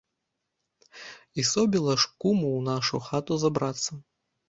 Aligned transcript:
І 1.39 1.45
собіла 1.51 1.99
ж 2.01 2.09
куму 2.21 2.47
ў 2.55 2.67
нашу 2.73 3.05
хату 3.13 3.33
забрацца? 3.47 3.91